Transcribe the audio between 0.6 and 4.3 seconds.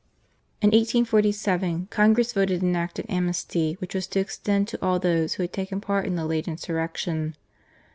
In 1847 Congress voted an act of amnesty which was to